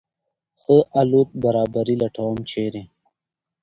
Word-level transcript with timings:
ښه 0.61 0.77
الوت 0.99 1.29
برابري 1.43 1.95
لټوم، 2.01 2.37
چېرې؟ 2.49 2.83